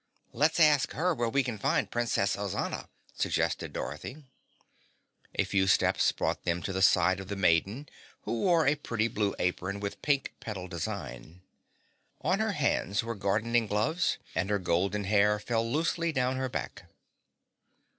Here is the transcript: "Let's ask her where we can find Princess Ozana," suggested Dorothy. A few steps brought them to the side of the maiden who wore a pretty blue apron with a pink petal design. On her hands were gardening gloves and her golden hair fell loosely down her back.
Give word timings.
"Let's 0.33 0.59
ask 0.59 0.93
her 0.93 1.13
where 1.13 1.29
we 1.29 1.43
can 1.43 1.59
find 1.59 1.91
Princess 1.91 2.35
Ozana," 2.35 2.87
suggested 3.13 3.71
Dorothy. 3.71 4.23
A 5.35 5.43
few 5.43 5.67
steps 5.67 6.11
brought 6.11 6.41
them 6.43 6.63
to 6.63 6.73
the 6.73 6.81
side 6.81 7.19
of 7.19 7.27
the 7.27 7.35
maiden 7.35 7.87
who 8.23 8.41
wore 8.41 8.65
a 8.65 8.73
pretty 8.73 9.07
blue 9.07 9.35
apron 9.37 9.79
with 9.79 9.93
a 9.93 9.97
pink 9.97 10.33
petal 10.39 10.67
design. 10.67 11.43
On 12.21 12.39
her 12.39 12.53
hands 12.53 13.03
were 13.03 13.13
gardening 13.13 13.67
gloves 13.67 14.17
and 14.33 14.49
her 14.49 14.57
golden 14.57 15.03
hair 15.03 15.37
fell 15.37 15.71
loosely 15.71 16.11
down 16.11 16.35
her 16.37 16.49
back. 16.49 16.85